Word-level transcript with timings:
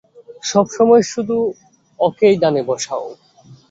সবসময় 0.43 1.03
শুধু 1.03 1.37
ওকেই 1.99 2.35
ডানে 2.41 2.61
বসাও। 2.63 3.05